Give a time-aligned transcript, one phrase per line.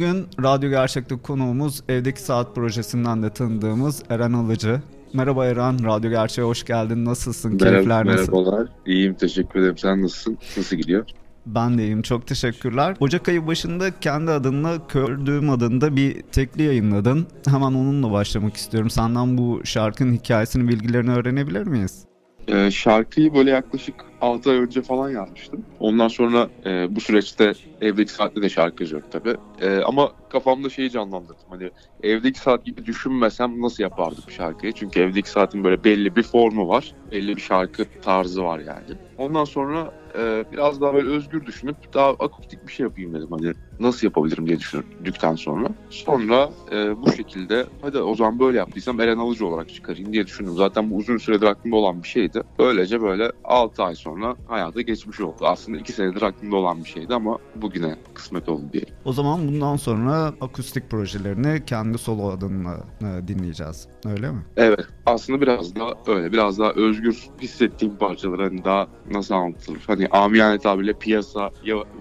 [0.00, 4.80] Bugün Radyo Gerçek'te konuğumuz Evdeki Saat projesinden de tanıdığımız Eren Alıcı.
[5.14, 7.04] Merhaba Eren, Radyo Gerçek'e hoş geldin.
[7.04, 7.58] Nasılsın?
[7.58, 8.32] Keyifler Merhaba, nasıl?
[8.32, 8.68] merhabalar.
[8.86, 9.78] İyiyim, teşekkür ederim.
[9.78, 10.38] Sen nasılsın?
[10.56, 11.06] Nasıl gidiyor?
[11.46, 12.96] Ben de iyiyim, çok teşekkürler.
[13.00, 17.26] Ocak ayı başında kendi adınla Kördüğüm adında bir tekli yayınladın.
[17.46, 18.90] Hemen onunla başlamak istiyorum.
[18.90, 22.04] Senden bu şarkının hikayesini, bilgilerini öğrenebilir miyiz?
[22.48, 25.66] Ee, şarkıyı böyle yaklaşık 6 ay önce falan yazmıştım.
[25.78, 29.36] Ondan sonra e, bu süreçte evdeki saatte de şarkı yazıyorum tabii.
[29.58, 31.44] E, ama kafamda şeyi canlandırdım.
[31.50, 31.70] Hani
[32.02, 34.72] evdeki saat gibi düşünmesem nasıl yapardım şarkıyı?
[34.74, 36.92] Çünkü evdeki saatin böyle belli bir formu var.
[37.10, 38.90] Belli bir şarkı tarzı var yani.
[39.16, 43.28] Ondan sonra e, biraz daha böyle özgür düşünüp daha akustik bir şey yapayım dedim.
[43.30, 45.68] Hani nasıl yapabilirim diye düşündükten sonra.
[45.88, 50.56] Sonra e, bu şekilde hadi o zaman böyle yaptıysam Eren Alıcı olarak çıkarayım diye düşündüm.
[50.56, 52.42] Zaten bu uzun süredir aklımda olan bir şeydi.
[52.58, 54.09] Böylece böyle 6 ay sonra
[54.48, 55.36] hayata geçmiş oldu.
[55.40, 58.84] Aslında 2 senedir aklımda olan bir şeydi ama bugüne kısmet oldu diye.
[59.04, 63.88] O zaman bundan sonra akustik projelerini kendi solo adınla e, dinleyeceğiz.
[64.04, 64.38] Öyle mi?
[64.56, 70.08] Evet aslında biraz daha öyle biraz daha özgür hissettiğim parçaları hani daha nasıl anlatılır hani
[70.08, 71.50] amiyane tabirle piyasaya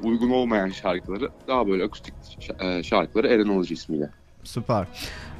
[0.04, 2.14] uygun olmayan şarkıları daha böyle akustik
[2.60, 4.10] e, şarkıları Eren Alıcı ismiyle.
[4.44, 4.88] Süper.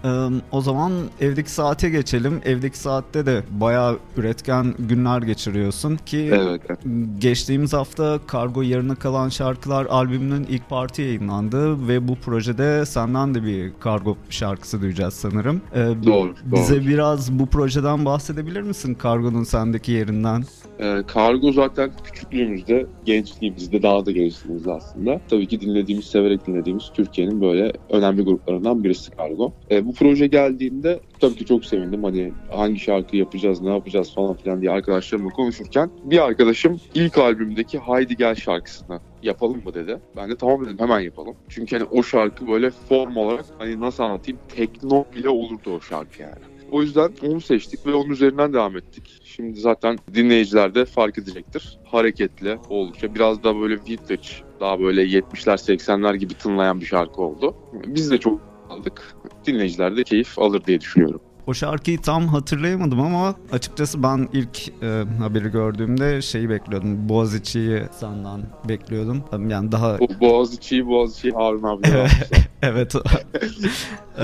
[0.06, 0.10] Ee,
[0.52, 2.42] o zaman evdeki saate geçelim.
[2.46, 6.62] Evdeki saatte de bayağı üretken günler geçiriyorsun ki Evet.
[6.70, 6.80] evet.
[7.20, 13.44] geçtiğimiz hafta Kargo Yarına Kalan Şarkılar albümünün ilk parti yayınlandı ve bu projede senden de
[13.44, 15.62] bir Kargo şarkısı duyacağız sanırım.
[15.76, 16.88] Ee, Doğru, Bize doğru.
[16.88, 20.44] biraz bu projeden bahsedebilir misin Kargo'nun sendeki yerinden?
[20.80, 25.22] Ee, Kargo zaten küçüklüğümüzde, gençliğimizde, daha da gençliğimizde aslında.
[25.30, 29.54] Tabii ki dinlediğimiz, severek dinlediğimiz Türkiye'nin böyle önemli gruplarından birisi Kargo.
[29.70, 32.04] Ee, bu proje geldiğinde tabii ki çok sevindim.
[32.04, 37.78] Hani hangi şarkı yapacağız, ne yapacağız falan filan diye arkadaşlarımla konuşurken bir arkadaşım ilk albümdeki
[37.78, 40.00] Haydi Gel şarkısını yapalım mı dedi.
[40.16, 41.36] Ben de tamam dedim hemen yapalım.
[41.50, 46.22] Çünkü hani o şarkı böyle form olarak hani nasıl anlatayım tekno bile olurdu o şarkı
[46.22, 46.60] yani.
[46.72, 49.20] O yüzden onu seçtik ve onun üzerinden devam ettik.
[49.24, 51.80] Şimdi zaten dinleyiciler de fark edecektir.
[51.84, 54.28] Hareketli oldukça biraz daha böyle vintage,
[54.60, 57.56] daha böyle 70'ler 80'ler gibi tınlayan bir şarkı oldu.
[57.88, 59.16] Biz de çok aldık.
[59.46, 61.22] Dinleyiciler de keyif alır diye düşünüyorum.
[61.48, 67.10] O şarkıyı tam hatırlayamadım ama açıkçası ben ilk e, haberi gördüğümde şeyi bekliyordum.
[67.10, 69.24] Boğaziçi'yi senden bekliyordum.
[69.48, 72.12] Yani daha Bu Boğaziçi'yi Boğaziçi'yi Harun abi Evet.
[72.62, 72.96] evet
[74.20, 74.24] e,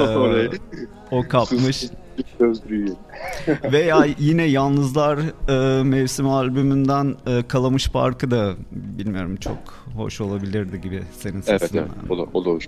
[1.11, 1.85] o kapmış.
[3.71, 5.19] Veya yine Yalnızlar
[5.79, 9.57] e, mevsimi albümünden e, Kalamış Parkı da bilmiyorum çok
[9.95, 11.83] hoş olabilirdi gibi senin Evet sesinden.
[11.83, 12.67] evet o da, o da hoş.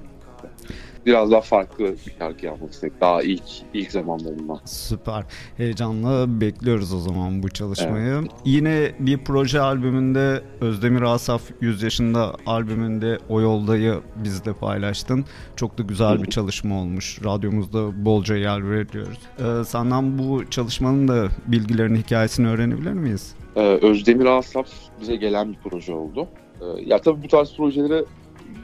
[1.07, 3.01] Biraz daha farklı bir şarkı yapmak istedik.
[3.01, 4.59] Daha ilk ilk zamanlarından.
[4.65, 5.23] Süper.
[5.57, 8.23] Heyecanla bekliyoruz o zaman bu çalışmayı.
[8.45, 15.25] Yine bir proje albümünde Özdemir Asaf 100 yaşında albümünde O Yolda'yı bizle paylaştın.
[15.55, 17.19] Çok da güzel bir çalışma olmuş.
[17.25, 19.19] Radyomuzda bolca yer veriyoruz.
[19.39, 23.35] Ee, senden bu çalışmanın da bilgilerini, hikayesini öğrenebilir miyiz?
[23.55, 24.67] Ee, Özdemir Asaf
[25.01, 26.27] bize gelen bir proje oldu.
[26.61, 28.05] Ee, ya tabii bu tarz projeleri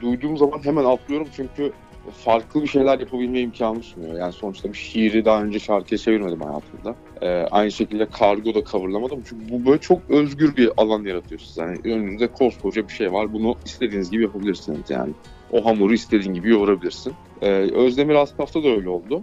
[0.02, 1.72] duyduğum zaman hemen atlıyorum çünkü
[2.10, 4.18] farklı bir şeyler yapabilme imkanı sunuyor.
[4.18, 6.94] Yani sonuçta bir şiiri daha önce şarkıya çevirmedim hayatımda.
[7.22, 9.22] Ee, aynı şekilde kargo da coverlamadım.
[9.28, 11.62] Çünkü bu böyle çok özgür bir alan yaratıyor size.
[11.62, 13.32] Yani önünüzde koskoca bir şey var.
[13.32, 15.12] Bunu istediğiniz gibi yapabilirsiniz yani.
[15.52, 17.12] O hamuru istediğin gibi yoğurabilirsin.
[17.42, 19.22] Ee, Özdemir Asaf'ta da öyle oldu.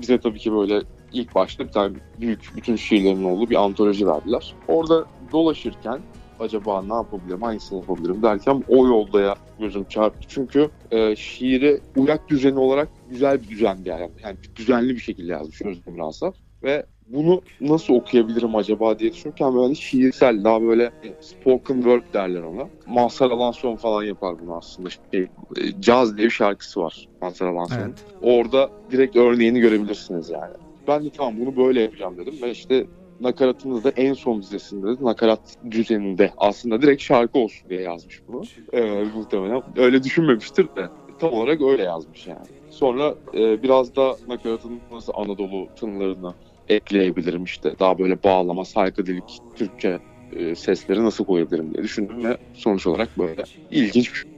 [0.00, 0.82] Bize tabii ki böyle
[1.12, 4.54] ilk başta bir tane büyük bütün şiirlerin olduğu bir antoloji verdiler.
[4.68, 6.00] Orada dolaşırken
[6.40, 10.26] acaba ne yapabilirim, hangisini yapabilirim derken o yoldaya gözüm çarptı.
[10.28, 14.10] Çünkü e, şiiri uyak düzeni olarak güzel bir düzende yani.
[14.24, 16.34] yani düzenli bir şekilde yazmış Özdemir Asaf.
[16.62, 22.42] Ve bunu nasıl okuyabilirim acaba diye düşünürken böyle şiirsel, daha böyle e, spoken word derler
[22.42, 22.68] ona.
[22.86, 24.88] Mazhar Alanson falan yapar bunu aslında.
[24.90, 27.80] Şey, e, Caz diye bir şarkısı var Mazhar Alanson'un.
[27.80, 28.04] Evet.
[28.22, 30.54] Orada direkt örneğini görebilirsiniz yani.
[30.88, 32.86] Ben de tamam bunu böyle yapacağım dedim ve işte
[33.20, 35.40] nakaratımız da en son dizesinde de nakarat
[35.70, 38.42] düzeninde aslında direkt şarkı olsun diye yazmış bunu.
[38.72, 42.46] Ee, muhtemelen öyle düşünmemiştir de tam olarak öyle yazmış yani.
[42.70, 46.34] Sonra e, biraz da nakaratın nasıl Anadolu tınlarını
[46.68, 47.74] ekleyebilirim işte.
[47.78, 49.98] Daha böyle bağlama, saykadelik, Türkçe
[50.32, 54.30] e, sesleri nasıl koyabilirim diye düşündüm ve sonuç olarak böyle ilginç bir şey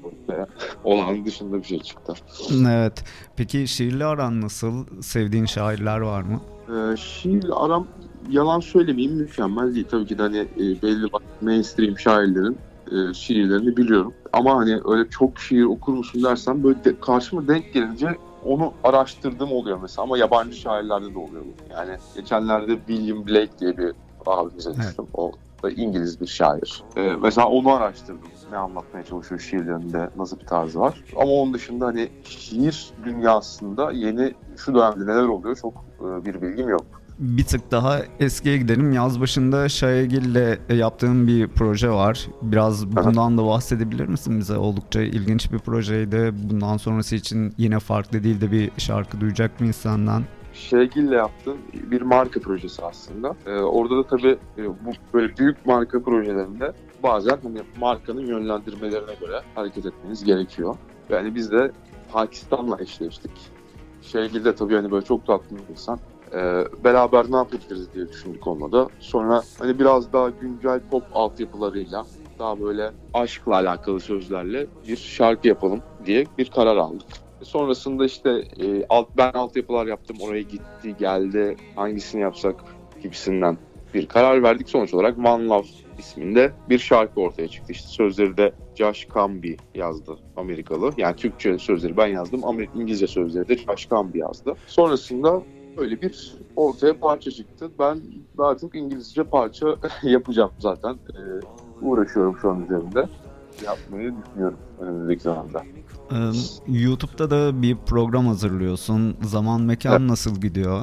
[0.85, 2.15] olağan dışında bir şey çıktı.
[2.69, 3.05] Evet.
[3.37, 5.03] Peki şiirli aran nasıl?
[5.03, 6.41] Sevdiğin şairler var mı?
[6.69, 7.87] Ee, şiir aram
[8.31, 9.87] yalan söylemeyeyim mükemmel değil.
[9.91, 11.07] Tabii ki de hani e, belli
[11.41, 12.59] mainstream şairlerin
[12.93, 14.15] e, şiirlerini biliyorum.
[14.33, 19.53] Ama hani öyle çok şiir okur musun dersen böyle de, karşıma denk gelince onu araştırdığım
[19.53, 21.73] oluyor mesela ama yabancı şairlerde de oluyor bu.
[21.73, 23.93] Yani geçenlerde William Blake diye bir
[24.27, 24.85] abimize düştüm.
[24.99, 25.11] Evet.
[25.15, 25.33] O
[25.63, 26.83] da İngiliz bir şair.
[26.97, 28.29] Ee, mesela onu araştırdım.
[28.51, 31.05] Ne anlatmaya çalışıyor şiirlerinde, nasıl bir tarzı var.
[31.17, 36.69] Ama onun dışında hani şiir dünyasında yeni şu dönemde neler oluyor çok e, bir bilgim
[36.69, 36.87] yok
[37.19, 38.93] bir tık daha eskiye gidelim.
[38.93, 42.29] Yaz başında Şayegil'le yaptığım bir proje var.
[42.43, 44.57] Biraz bundan da bahsedebilir misin bize?
[44.57, 46.35] Oldukça ilginç bir projeydi.
[46.51, 50.23] Bundan sonrası için yine farklı değil de bir şarkı duyacak mıyız senden?
[50.55, 51.59] Şegil'le yaptığım
[51.91, 53.37] bir marka projesi aslında.
[53.47, 56.73] Ee, orada da tabii e, bu böyle büyük marka projelerinde
[57.03, 60.77] bazen hani markanın yönlendirmelerine göre hareket etmeniz gerekiyor.
[61.11, 61.73] Yani biz de
[62.13, 63.31] Pakistan'la eşleştik.
[64.03, 65.99] Şegil de tabii hani böyle çok tatlı bir insan.
[66.35, 68.89] Ee, beraber ne yapabiliriz diye düşündük onunla da.
[69.01, 72.07] Sonra hani biraz daha güncel pop altyapılarıyla
[72.39, 77.09] daha böyle aşkla alakalı sözlerle bir şarkı yapalım diye bir karar aldık.
[77.43, 78.31] Sonrasında işte
[78.61, 80.17] e, alt, ben altyapılar yaptım.
[80.21, 81.57] Oraya gitti, geldi.
[81.77, 82.55] Hangisini yapsak
[83.03, 83.59] gibisinden
[83.95, 84.69] bir karar verdik.
[84.69, 85.67] Sonuç olarak One Love
[85.99, 87.73] isminde bir şarkı ortaya çıktı.
[87.73, 90.93] İşte sözleri de Josh Camby yazdı Amerikalı.
[90.97, 92.45] Yani Türkçe sözleri ben yazdım.
[92.45, 94.55] Amerika İngilizce sözleri de Josh Camby yazdı.
[94.67, 95.43] Sonrasında
[95.79, 97.71] öyle bir ortaya parça çıktı.
[97.79, 98.01] Ben
[98.39, 99.67] daha çok İngilizce parça
[100.03, 100.95] yapacağım zaten.
[100.95, 101.21] Ee,
[101.87, 103.09] uğraşıyorum şu an üzerinde.
[103.65, 105.63] Yapmayı düşünüyorum önümüzdeki zamanda.
[106.13, 106.17] Ee,
[106.67, 109.17] YouTube'da da bir program hazırlıyorsun.
[109.23, 110.11] Zaman mekan evet.
[110.11, 110.81] nasıl gidiyor?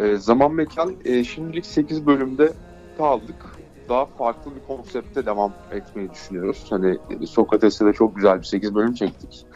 [0.00, 2.52] Ee, zaman mekan e, şimdilik 8 bölümde
[2.98, 3.46] kaldık.
[3.88, 6.66] Daha farklı bir konsepte devam etmeyi düşünüyoruz.
[6.70, 9.46] Hani Sokrates'te de çok güzel bir 8 bölüm çektik.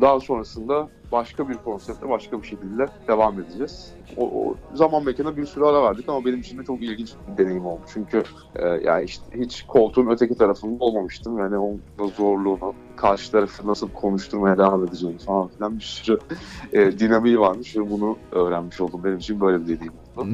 [0.00, 3.94] Daha sonrasında başka bir konseptle başka bir şekilde devam edeceğiz.
[4.16, 7.44] O, o zaman mekana bir sürü ara verdik ama benim için de çok ilginç bir
[7.44, 7.80] deneyim oldu.
[7.92, 8.22] Çünkü
[8.56, 11.38] e, yani işte hiç koltuğun öteki tarafında olmamıştım.
[11.38, 11.80] Yani onun
[12.16, 16.18] zorluğunu, karşı tarafı nasıl konuşturmaya devam edeceğini falan filan bir sürü
[16.72, 19.04] e, dinamiği varmış ve bunu öğrenmiş oldum.
[19.04, 20.28] Benim için böyle bir deneyim oldu.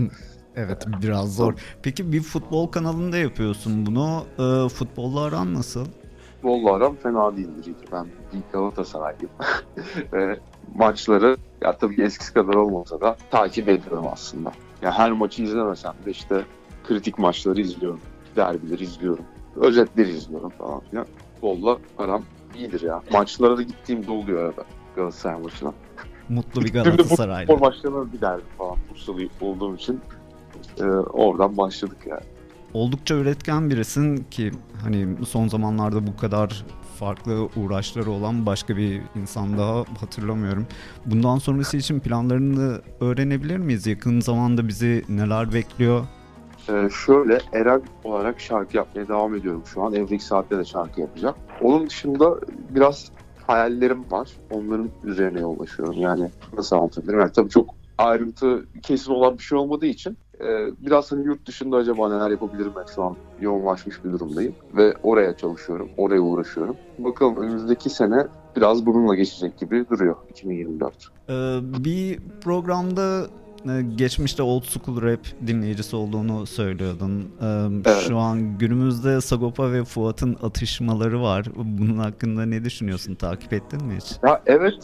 [0.57, 1.55] Evet biraz zor.
[1.83, 4.25] Peki bir futbol kanalında yapıyorsun bunu.
[4.39, 5.87] E, futbolla aran nasıl?
[6.35, 7.75] Futbolla aram fena değildir.
[7.93, 9.31] Ben bir Galatasaraylıyım.
[10.13, 10.39] Ve
[10.75, 14.53] maçları ya tabii eskisi kadar olmasa da takip ediyorum aslında.
[14.83, 16.45] Ya her maçı izlemesem de işte
[16.85, 18.01] kritik maçları izliyorum.
[18.37, 19.25] Derbileri izliyorum.
[19.57, 21.07] Özetleri izliyorum falan filan.
[21.35, 22.23] Futbolla aram
[22.57, 23.03] iyidir ya.
[23.13, 24.65] Maçlara da gittiğimde oluyor arada
[24.97, 25.73] Galatasaray maçına.
[26.29, 27.53] Mutlu bir Galatasaraylı.
[27.53, 28.77] Spor maçlarına giderdim falan.
[28.91, 30.01] Bursalı olduğum için
[30.81, 32.23] e, oradan başladık yani
[32.77, 34.51] oldukça üretken birisin ki
[34.83, 36.65] hani son zamanlarda bu kadar
[36.97, 40.67] farklı uğraşları olan başka bir insan daha hatırlamıyorum.
[41.07, 43.87] Bundan sonrası için planlarını öğrenebilir miyiz?
[43.87, 46.07] Yakın zamanda bizi neler bekliyor?
[46.69, 49.95] Ee, şöyle Eren olarak şarkı yapmaya devam ediyorum şu an.
[49.95, 51.37] Evlilik Saat'te de şarkı yapacağım.
[51.61, 52.41] Onun dışında
[52.71, 53.11] biraz
[53.47, 54.29] hayallerim var.
[54.51, 55.95] Onların üzerine yoğunlaşıyorum.
[55.99, 57.21] Yani nasıl anlatabilirim?
[57.21, 61.77] Yani tabii çok ayrıntı kesin olan bir şey olmadığı için ee, biraz hani yurt dışında
[61.77, 64.55] acaba neler yapabilirim ben şu an yoğunlaşmış bir durumdayım.
[64.77, 66.77] Ve oraya çalışıyorum, oraya uğraşıyorum.
[66.99, 70.95] Bakalım önümüzdeki sene biraz bununla geçecek gibi duruyor 2024.
[71.29, 71.33] Ee,
[71.85, 73.27] bir programda
[73.69, 77.21] e, geçmişte old school rap dinleyicisi olduğunu söylüyordun.
[77.43, 77.47] Ee,
[77.87, 78.05] evet.
[78.09, 81.47] Şu an günümüzde Sagopa ve Fuat'ın atışmaları var.
[81.57, 83.15] Bunun hakkında ne düşünüyorsun?
[83.15, 84.13] Takip ettin mi hiç?
[84.23, 84.75] Ya evet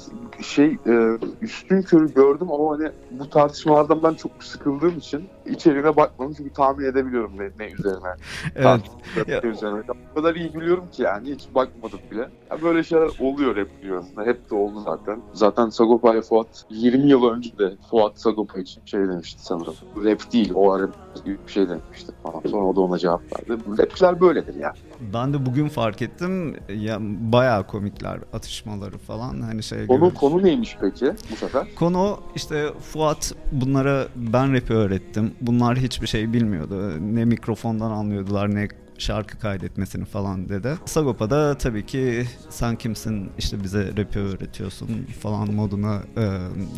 [0.40, 6.34] şey e, üstün körü gördüm ama hani bu tartışmalardan ben çok sıkıldığım için içeriğine bakmadım
[6.36, 8.14] çünkü tahmin edebiliyorum ne, ne üzerine.
[8.56, 8.80] evet.
[9.28, 9.82] Ya, üzerine.
[10.12, 12.28] O kadar iyi biliyorum ki yani hiç bakmadım bile.
[12.50, 14.22] Ya böyle şeyler oluyor rap dünyasında.
[14.22, 15.22] Hep de oldu zaten.
[15.32, 19.74] Zaten Sagopa ile Fuat 20 yıl önce de Fuat Sagopa için şey demişti sanırım.
[20.04, 20.88] Rap değil o ara
[21.24, 22.50] gibi bir şey demişti falan.
[22.50, 23.62] Sonra o da ona cevap verdi.
[23.78, 24.72] Rapçiler böyledir ya.
[25.14, 26.56] Ben de bugün fark ettim.
[26.74, 26.98] Ya
[27.32, 29.40] bayağı komikler atışmaları falan.
[29.40, 30.18] Hani şey konu, gibi.
[30.18, 31.74] konu neymiş peki bu sefer?
[31.74, 35.34] Konu işte Fuat bunlara ben rap'i öğrettim.
[35.40, 36.92] Bunlar hiçbir şey bilmiyordu.
[37.14, 40.74] Ne mikrofondan anlıyordular ne şarkı kaydetmesini falan dedi.
[40.84, 44.88] Sagopa da tabii ki sen kimsin işte bize rap'i öğretiyorsun
[45.20, 46.24] falan moduna e,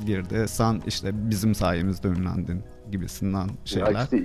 [0.07, 0.45] girdi.
[0.49, 2.63] Sen işte bizim sayemizde ünlendin
[2.99, 4.03] gibisinden Ya şeyler.
[4.03, 4.25] işte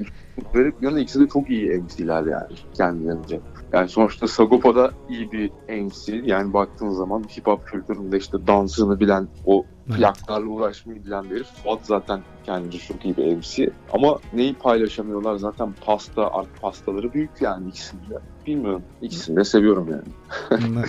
[0.54, 3.40] garip yanı ikisi de çok iyi MC'ler yani kendilerince.
[3.74, 5.52] Yani sonuçta Sagopa'da iyi bir
[5.84, 6.22] MC.
[6.26, 9.66] Yani baktığın zaman hip hop kültüründe işte dansını bilen, o
[9.98, 11.48] plaklarla uğraşmayı bilen bir herif.
[11.64, 13.70] Fuat zaten kendince çok iyi bir MC.
[13.94, 18.20] Ama neyi paylaşamıyorlar zaten pasta, art pastaları büyük yani ikisinde.
[18.48, 18.82] Bilmiyorum.
[19.02, 20.04] İkisini de seviyorum yani.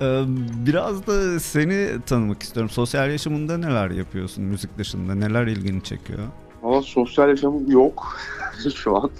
[0.00, 0.24] Ee,
[0.66, 2.70] Biraz da seni tanımak istiyorum.
[2.70, 5.14] Sosyal yaşamında neler yapıyorsun müzik dışında?
[5.14, 6.18] Neler ilgini çekiyor?
[6.62, 8.16] Ama sosyal yaşamım yok
[8.74, 9.10] şu an.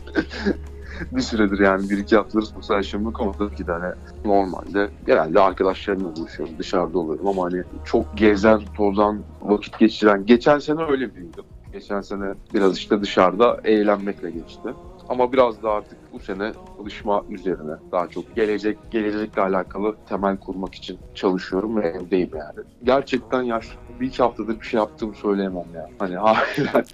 [1.12, 3.94] bir süredir yani bir iki haftadır sosyal yaşamım yok ama ki hani
[4.24, 10.82] normalde genelde arkadaşlarımla buluşuyorum dışarıda oluyorum ama hani çok gezen, tozan, vakit geçiren geçen sene
[10.82, 11.44] öyle biriydim.
[11.72, 14.68] Geçen sene biraz işte dışarıda eğlenmekle geçti.
[15.08, 20.74] Ama biraz da artık bu sene çalışma üzerine daha çok gelecek gelecekle alakalı temel kurmak
[20.74, 22.66] için çalışıyorum ve evdeyim yani.
[22.84, 23.68] Gerçekten yaş
[24.02, 25.90] bir iki haftadır bir şey yaptığımı söyleyemem ya.
[25.98, 26.84] Hani harbiden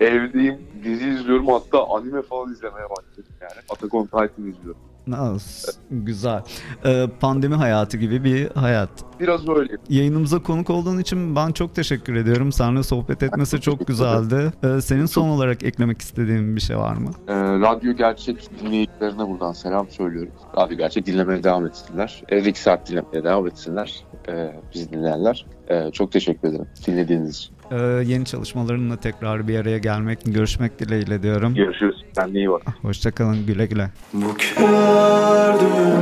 [0.00, 3.52] evdeyim, dizi izliyorum hatta anime falan izlemeye başladım yani.
[3.70, 4.80] Attack on Titan izliyorum.
[5.06, 5.72] Nasıl?
[5.90, 6.42] Güzel.
[6.84, 8.90] Ee, Pandemi hayatı gibi bir hayat.
[9.20, 9.72] Biraz öyle.
[9.88, 12.52] Yayınımıza konuk olduğun için ben çok teşekkür ediyorum.
[12.52, 14.52] Seninle sohbet etmesi çok güzeldi.
[14.64, 17.10] Ee, Senin son olarak eklemek istediğin bir şey var mı?
[17.28, 20.32] Ee, Radyo Gerçek dinleyicilerine buradan selam söylüyorum.
[20.56, 22.22] Radyo Gerçek dinlemeye devam etsinler.
[22.28, 24.04] Evet, iki saat dinlemeye devam etsinler.
[24.28, 25.46] Ee, bizi dinleyenler.
[25.70, 27.52] Ee, çok teşekkür ederim dinlediğiniz için.
[27.70, 31.54] Ee, Yeni çalışmalarınla tekrar bir araya gelmek, görüşmek dileğiyle diyorum.
[31.54, 31.96] Görüşürüz.
[32.14, 32.62] Kendine iyi bak.
[32.82, 33.90] Hoşçakalın, güle güle.
[34.12, 34.26] Bu
[34.58, 35.94] gördüm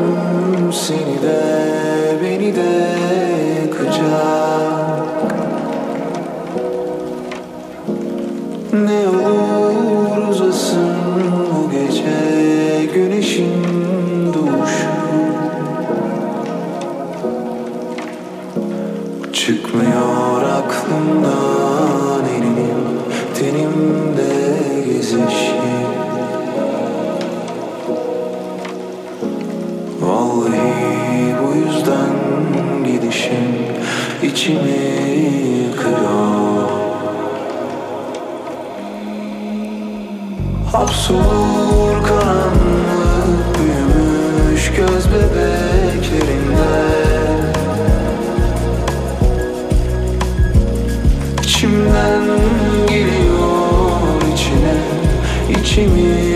[0.73, 1.37] seni de
[2.23, 2.97] beni de
[3.63, 5.07] yakacak
[8.73, 9.46] Ne olur
[41.07, 46.67] Hapsolur karanlık büyümüş göz bebeklerinde
[51.43, 52.23] İçimden
[52.89, 54.77] geliyor içine
[55.61, 56.36] içimi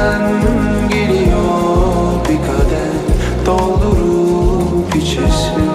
[0.00, 5.70] İçimden geliyor bir kadeh Doldurup içesin.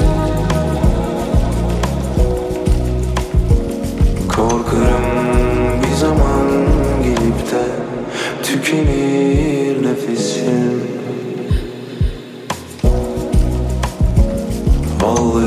[4.35, 5.05] Korkarım
[5.81, 6.47] bir zaman
[7.03, 7.65] gelip de
[8.43, 10.81] Tükenir nefesim.
[15.01, 15.44] Vallahi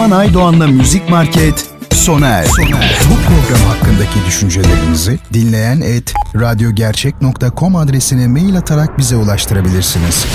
[0.00, 2.50] Teoman Aydoğan'la Müzik Market sona erdi.
[3.10, 10.26] Bu program hakkındaki düşüncelerinizi dinleyen et radyogercek.com adresine mail atarak bize ulaştırabilirsiniz.